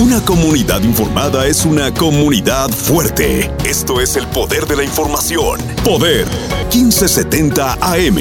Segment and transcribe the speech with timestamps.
[0.00, 3.50] Una comunidad informada es una comunidad fuerte.
[3.68, 5.60] Esto es el poder de la información.
[5.84, 6.24] Poder
[6.72, 8.16] 1570 AM.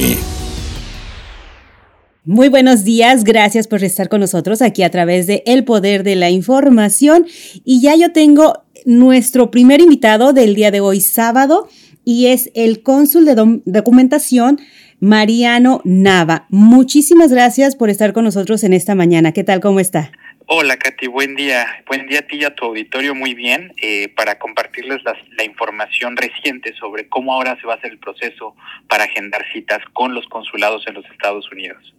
[2.25, 6.17] Muy buenos días, gracias por estar con nosotros aquí a través de El Poder de
[6.17, 7.25] la Información.
[7.63, 11.69] Y ya yo tengo nuestro primer invitado del día de hoy, sábado,
[12.03, 14.59] y es el cónsul de documentación,
[14.99, 16.45] Mariano Nava.
[16.49, 19.31] Muchísimas gracias por estar con nosotros en esta mañana.
[19.31, 19.61] ¿Qué tal?
[19.61, 20.11] ¿Cómo está?
[20.51, 21.83] Hola Katy, buen día.
[21.85, 26.17] Buen día a ti y a tu auditorio, muy bien, eh, para compartirles la, información
[26.17, 28.55] reciente sobre cómo ahora se va a hacer el proceso
[28.87, 31.93] para agendar citas con los consulados en los Estados Unidos.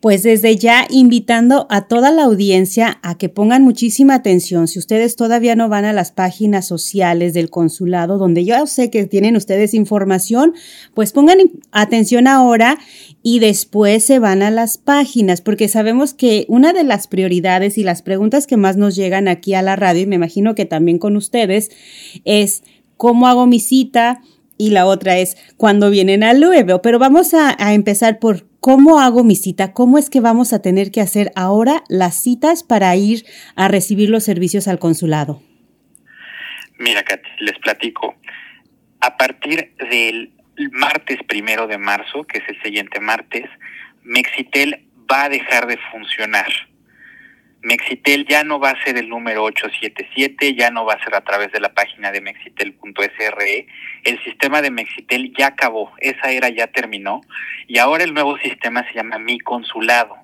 [0.00, 4.68] Pues desde ya invitando a toda la audiencia a que pongan muchísima atención.
[4.68, 9.06] Si ustedes todavía no van a las páginas sociales del consulado, donde yo sé que
[9.06, 10.54] tienen ustedes información,
[10.94, 11.38] pues pongan
[11.72, 12.78] atención ahora
[13.24, 17.82] y después se van a las páginas, porque sabemos que una de las prioridades y
[17.82, 21.00] las preguntas que más nos llegan aquí a la radio, y me imagino que también
[21.00, 21.70] con ustedes,
[22.24, 22.62] es
[22.96, 24.22] cómo hago mi cita
[24.56, 26.82] y la otra es cuándo vienen al UEBO.
[26.82, 29.72] Pero vamos a empezar por ¿Cómo hago mi cita?
[29.72, 33.24] ¿Cómo es que vamos a tener que hacer ahora las citas para ir
[33.56, 35.40] a recibir los servicios al consulado?
[36.78, 38.16] Mira, Katy, les platico.
[39.00, 40.34] A partir del
[40.72, 43.46] martes primero de marzo, que es el siguiente martes,
[44.02, 46.52] Mexitel va a dejar de funcionar.
[47.62, 51.22] Mexitel ya no va a ser el número 877, ya no va a ser a
[51.22, 53.66] través de la página de mexitel.sre.
[54.04, 57.20] El sistema de Mexitel ya acabó, esa era ya terminó
[57.66, 60.16] y ahora el nuevo sistema se llama Mi Consulado.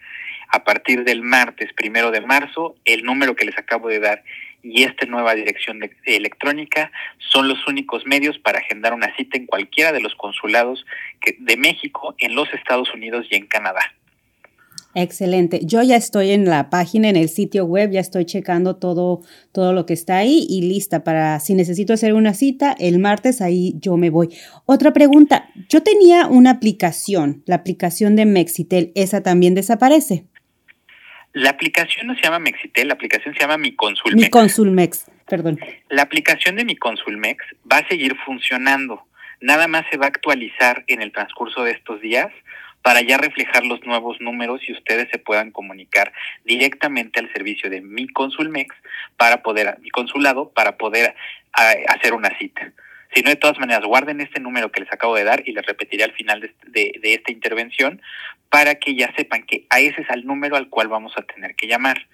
[0.50, 4.24] A partir del martes primero de marzo, el número que les acabo de dar
[4.66, 6.92] y esta nueva dirección electrónica
[7.32, 10.86] son los únicos medios para agendar una cita en cualquiera de los consulados
[11.40, 13.82] de México, en los Estados Unidos y en Canadá.
[14.98, 15.60] Excelente.
[15.64, 19.22] Yo ya estoy en la página, en el sitio web, ya estoy checando todo,
[19.52, 23.42] todo lo que está ahí y lista para si necesito hacer una cita el martes,
[23.42, 24.30] ahí yo me voy.
[24.66, 25.50] Otra pregunta.
[25.68, 30.28] Yo tenía una aplicación, la aplicación de Mexitel, ¿esa también desaparece?
[31.36, 34.24] La aplicación no se llama Mexitel, la aplicación se llama Mi Consulmex.
[34.24, 35.60] Mi Consulmex, perdón.
[35.90, 39.06] La aplicación de Mi Consulmex va a seguir funcionando.
[39.42, 42.32] Nada más se va a actualizar en el transcurso de estos días
[42.82, 46.14] para ya reflejar los nuevos números y ustedes se puedan comunicar
[46.46, 48.74] directamente al servicio de Mi Consulmex
[49.18, 51.16] para poder, mi consulado, para poder
[51.52, 52.72] ah, hacer una cita.
[53.16, 55.66] Si no, de todas maneras, guarden este número que les acabo de dar y les
[55.66, 58.02] repetiré al final de, esta intervención
[58.50, 61.56] para que ya sepan que a ese es el número al cual vamos a tener
[61.56, 62.08] que llamar.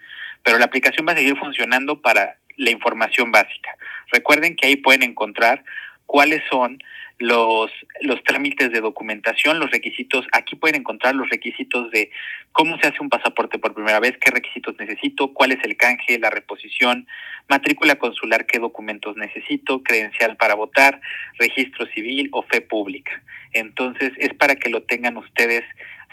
[0.43, 3.75] Pero la aplicación va a seguir funcionando para la información básica.
[4.11, 5.63] Recuerden que ahí pueden encontrar
[6.05, 6.77] cuáles son
[7.21, 7.71] los,
[8.01, 12.09] los trámites de documentación, los requisitos, aquí pueden encontrar los requisitos de
[12.51, 16.17] cómo se hace un pasaporte por primera vez, qué requisitos necesito, cuál es el canje,
[16.17, 17.07] la reposición,
[17.47, 20.99] matrícula consular, qué documentos necesito, credencial para votar,
[21.37, 23.21] registro civil o fe pública.
[23.53, 25.63] Entonces es para que lo tengan ustedes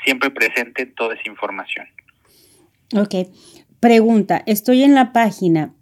[0.04, 1.88] siempre presente toda esa información.
[2.94, 3.14] Ok.
[3.81, 5.72] Pregunta, estoy en la página.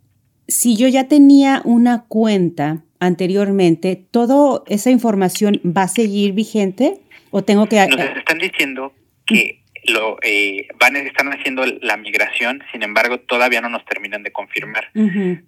[0.46, 7.00] Si yo ya tenía una cuenta, anteriormente, ¿toda esa información va a seguir vigente
[7.31, 7.87] o tengo que...?
[7.87, 8.93] Nos están diciendo
[9.26, 14.32] que lo eh, van están haciendo la migración, sin embargo todavía no nos terminan de
[14.32, 14.90] confirmar.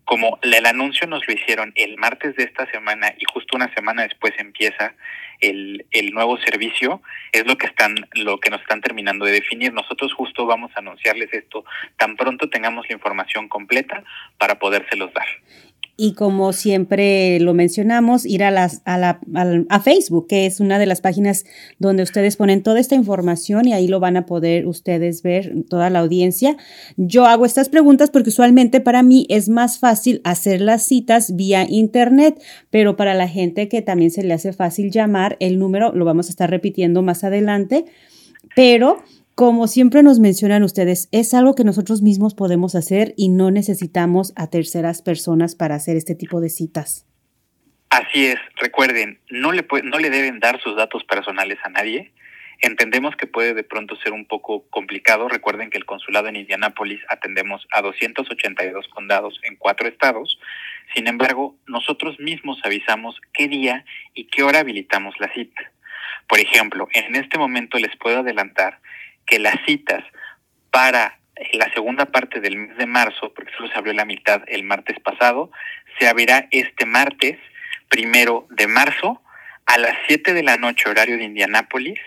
[0.05, 4.03] Como el anuncio nos lo hicieron el martes de esta semana y justo una semana
[4.03, 4.95] después empieza
[5.41, 7.01] el, el nuevo servicio,
[7.33, 9.73] es lo que están lo que nos están terminando de definir.
[9.73, 11.65] Nosotros justo vamos a anunciarles esto
[11.97, 14.05] tan pronto tengamos la información completa
[14.37, 15.27] para podérselos dar
[16.01, 19.21] y como siempre lo mencionamos, ir a, las, a, la,
[19.69, 21.45] a, Facebook, que es una de las páginas
[21.81, 25.91] donde ustedes ponen toda esta información y ahí lo van a poder ustedes ver, toda
[25.91, 26.57] la audiencia.
[26.97, 31.67] Yo hago estas preguntas porque usualmente para mí es más fácil hacer las citas vía
[31.69, 32.41] Internet,
[32.71, 36.29] pero para la gente que también se le hace fácil llamar, el número lo vamos
[36.29, 37.87] a estar repitiendo más adelante,
[38.55, 39.03] pero
[39.39, 44.33] como siempre nos mencionan ustedes, es algo que nosotros mismos podemos hacer y no necesitamos
[44.35, 47.07] a terceras personas para hacer este tipo de citas.
[47.89, 52.11] Así es, recuerden, no le, no le deben dar sus datos personales a nadie.
[52.63, 55.29] Entendemos que puede de pronto ser un poco complicado.
[55.29, 60.41] Recuerden que el consulado en Indianápolis atendemos a 282 condados en cuatro estados.
[60.97, 65.71] Sin embargo, nosotros mismos avisamos qué día y qué hora habilitamos la cita.
[66.27, 68.81] Por ejemplo, en este momento les puedo adelantar
[69.29, 70.03] que las citas
[70.71, 71.19] para
[71.53, 74.99] la segunda parte del mes de marzo, porque solo se abrió la mitad el martes
[75.01, 75.51] pasado,
[75.99, 77.39] se abrirá este martes,
[77.89, 79.23] primero de marzo,
[79.67, 82.01] a las 7 de la noche, horario de Indianápolis,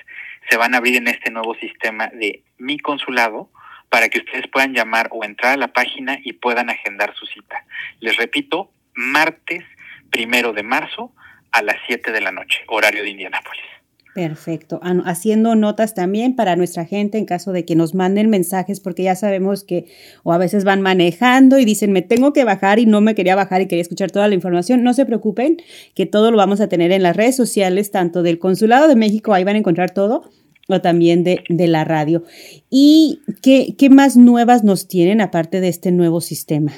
[0.49, 3.51] se van a abrir en este nuevo sistema de Mi Consulado
[3.89, 7.63] para que ustedes puedan llamar o entrar a la página y puedan agendar su cita.
[7.99, 9.63] Les repito, martes
[10.09, 11.13] primero de marzo
[11.51, 13.80] a las 7 de la noche, horario de Indianápolis.
[14.13, 14.81] Perfecto.
[15.05, 19.15] Haciendo notas también para nuestra gente en caso de que nos manden mensajes, porque ya
[19.15, 19.85] sabemos que
[20.23, 23.35] o a veces van manejando y dicen, me tengo que bajar y no me quería
[23.35, 24.83] bajar y quería escuchar toda la información.
[24.83, 25.57] No se preocupen,
[25.95, 29.33] que todo lo vamos a tener en las redes sociales, tanto del Consulado de México,
[29.33, 30.29] ahí van a encontrar todo,
[30.67, 32.25] o también de, de la radio.
[32.69, 36.73] ¿Y qué, qué más nuevas nos tienen aparte de este nuevo sistema?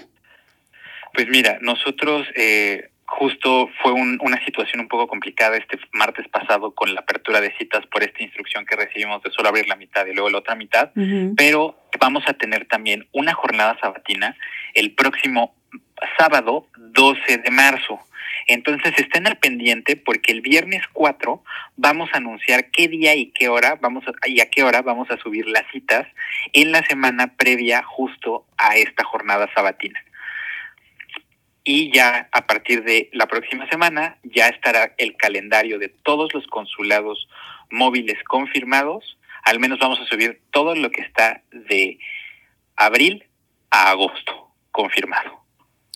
[1.16, 2.28] Pues mira, nosotros...
[2.36, 7.54] Eh justo fue una situación un poco complicada este martes pasado con la apertura de
[7.58, 10.56] citas por esta instrucción que recibimos de solo abrir la mitad y luego la otra
[10.56, 10.92] mitad,
[11.36, 14.36] pero vamos a tener también una jornada sabatina
[14.74, 15.56] el próximo
[16.18, 18.00] sábado 12 de marzo.
[18.48, 21.44] Entonces estén al pendiente porque el viernes 4
[21.78, 25.10] vamos a anunciar qué día y qué hora vamos a, y a qué hora vamos
[25.12, 26.08] a subir las citas
[26.52, 30.04] en la semana previa justo a esta jornada sabatina
[31.64, 36.46] y ya a partir de la próxima semana ya estará el calendario de todos los
[36.48, 37.28] consulados
[37.70, 39.18] móviles confirmados.
[39.44, 42.00] Al menos vamos a subir todo lo que está de
[42.76, 43.24] abril
[43.72, 45.44] a agosto confirmado.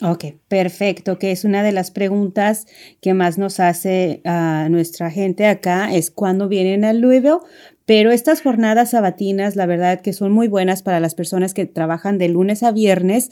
[0.03, 2.67] Ok, perfecto, que es una de las preguntas
[3.01, 7.39] que más nos hace a nuestra gente acá, es cuándo vienen al Louisville,
[7.87, 12.19] pero estas jornadas sabatinas, la verdad que son muy buenas para las personas que trabajan
[12.19, 13.31] de lunes a viernes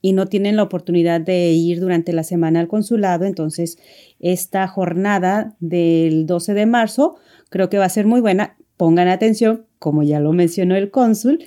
[0.00, 3.78] y no tienen la oportunidad de ir durante la semana al consulado, entonces
[4.20, 7.16] esta jornada del 12 de marzo
[7.50, 8.56] creo que va a ser muy buena.
[8.76, 11.44] Pongan atención, como ya lo mencionó el cónsul,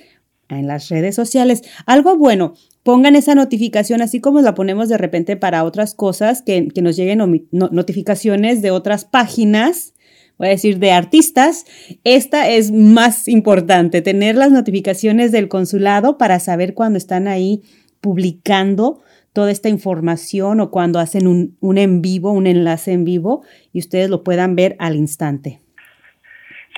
[0.48, 1.62] en las redes sociales.
[1.86, 6.68] Algo bueno, pongan esa notificación así como la ponemos de repente para otras cosas, que,
[6.82, 9.94] nos lleguen notificaciones de otras páginas
[10.38, 11.66] voy a decir, de artistas,
[12.02, 17.60] esta es más importante, tener las notificaciones del consulado para saber cuándo están ahí
[18.00, 19.02] publicando
[19.32, 23.78] toda esta información o cuando hacen un, un en vivo, un enlace en vivo y
[23.78, 25.60] ustedes lo puedan ver al instante.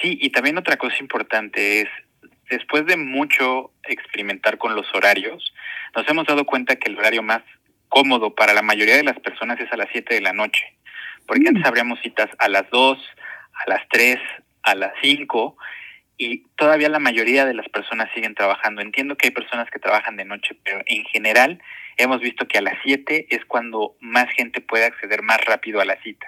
[0.00, 1.88] Sí, y también otra cosa importante es,
[2.50, 5.54] después de mucho experimentar con los horarios,
[5.94, 7.42] nos hemos dado cuenta que el horario más
[7.88, 10.64] cómodo para la mayoría de las personas es a las 7 de la noche,
[11.26, 11.66] porque antes mm.
[11.66, 14.18] abríamos citas a las 2, a las 3,
[14.62, 15.56] a las 5
[16.18, 18.80] y todavía la mayoría de las personas siguen trabajando.
[18.80, 21.60] Entiendo que hay personas que trabajan de noche, pero en general
[21.96, 25.84] hemos visto que a las 7 es cuando más gente puede acceder más rápido a
[25.84, 26.26] la cita.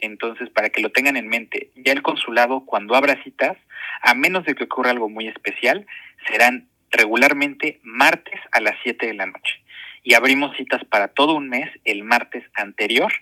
[0.00, 3.56] Entonces, para que lo tengan en mente, ya el consulado cuando abra citas,
[4.02, 5.86] a menos de que ocurra algo muy especial,
[6.28, 9.62] serán regularmente martes a las 7 de la noche.
[10.02, 13.12] Y abrimos citas para todo un mes el martes anterior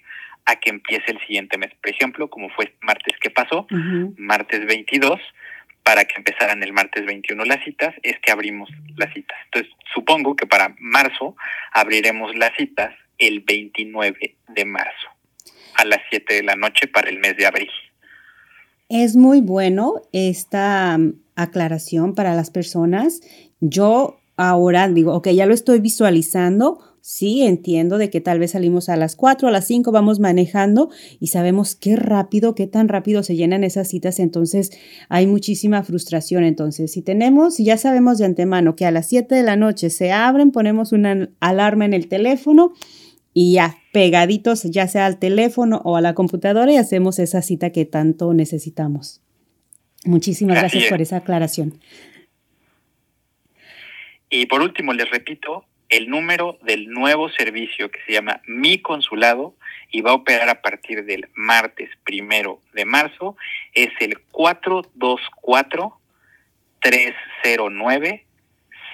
[0.45, 1.73] a que empiece el siguiente mes.
[1.81, 3.67] Por ejemplo, como fue martes que pasó,
[4.17, 5.21] martes 22,
[5.83, 9.37] para que empezaran el martes 21 las citas, es que abrimos las citas.
[9.47, 11.37] Entonces, supongo que para marzo
[11.73, 15.09] abriremos las citas el 29 de marzo
[15.75, 17.71] a las 7 de la noche para el mes de abril.
[18.89, 23.21] Es muy bueno esta um, aclaración para las personas.
[23.61, 28.89] Yo ahora digo, ok, ya lo estoy visualizando Sí, entiendo de que tal vez salimos
[28.89, 33.25] a las 4, a las 5, vamos manejando y sabemos qué rápido, qué tan rápido
[33.25, 34.71] se llenan esas citas, entonces
[35.09, 36.45] hay muchísima frustración.
[36.45, 39.91] Entonces, si tenemos, si ya sabemos de antemano que a las 7 de la noche
[39.91, 42.73] se abren, ponemos una alarma en el teléfono
[43.35, 47.71] y ya pegaditos, ya sea al teléfono o a la computadora y hacemos esa cita
[47.71, 49.21] que tanto necesitamos.
[50.05, 51.81] Muchísimas gracias por esa aclaración.
[54.31, 59.55] Y por último, les repito, el número del nuevo servicio que se llama Mi Consulado
[59.91, 63.37] y va a operar a partir del martes primero de marzo
[63.75, 65.99] es el 424
[66.81, 68.25] 309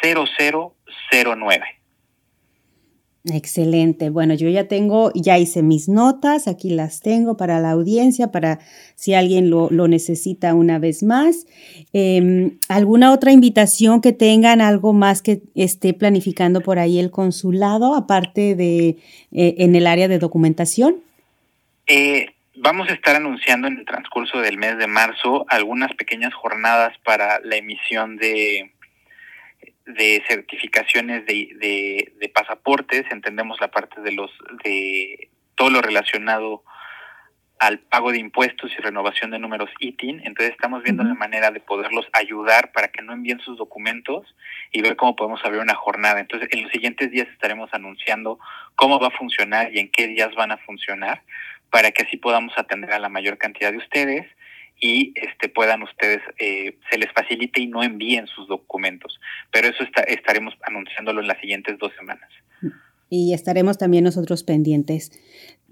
[0.02, 1.77] 0009.
[3.24, 4.10] Excelente.
[4.10, 8.60] Bueno, yo ya tengo, ya hice mis notas, aquí las tengo para la audiencia, para
[8.94, 11.46] si alguien lo, necesita una vez más.
[11.92, 17.94] Em, ¿Alguna otra invitación que tengan, algo más que esté planificando por ahí el consulado,
[17.94, 18.96] aparte de
[19.32, 20.96] eh, en el área de documentación?
[21.86, 26.96] Eh, vamos a estar anunciando en el transcurso del mes de marzo algunas pequeñas jornadas
[27.04, 28.72] para la emisión de
[29.88, 34.30] de certificaciones de, de, pasaportes, entendemos la parte de los
[34.62, 36.62] de todo lo relacionado
[37.58, 41.58] al pago de impuestos y renovación de números ITIN, entonces estamos viendo la manera de
[41.58, 44.36] poderlos ayudar para que no envíen sus documentos
[44.70, 46.20] y ver cómo podemos abrir una jornada.
[46.20, 48.38] Entonces, en los siguientes días estaremos anunciando
[48.76, 51.22] cómo va a funcionar y en qué días van a funcionar
[51.70, 54.26] para que así podamos atender a la mayor cantidad de ustedes
[54.80, 59.18] y este, puedan ustedes, eh, se les facilite y no envíen sus documentos.
[59.50, 62.28] Pero eso estaremos anunciándolo en las siguientes dos semanas.
[63.10, 65.12] Y estaremos también nosotros pendientes.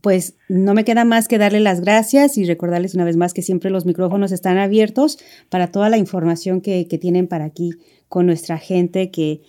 [0.02, 3.42] Pues no me queda más que darle las gracias y recordarles una vez más que
[3.42, 7.72] siempre los micrófonos están abiertos para toda la información que, que tienen para aquí
[8.08, 9.40] con nuestra gente que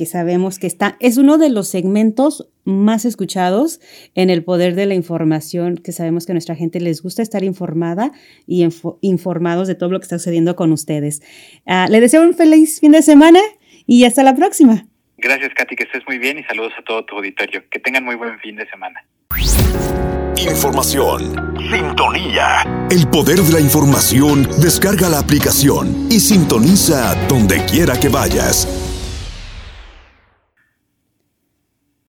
[0.00, 3.82] que sabemos que está, es uno de los segmentos más escuchados
[4.14, 7.44] en el poder de la información, que sabemos que a nuestra gente les gusta estar
[7.44, 8.10] informada
[8.46, 8.66] y
[9.02, 11.20] informados de todo lo que está sucediendo con ustedes.
[11.66, 13.40] Uh, le deseo un feliz fin de semana
[13.84, 14.86] y hasta la próxima.
[15.18, 17.62] Gracias, Katy, que estés muy bien y saludos a todo tu auditorio.
[17.70, 19.04] Que tengan muy buen fin de semana.
[20.38, 21.58] Información.
[21.70, 22.88] Sintonía.
[22.90, 24.48] El poder de la información.
[24.62, 28.89] Descarga la aplicación y sintoniza donde quiera que vayas.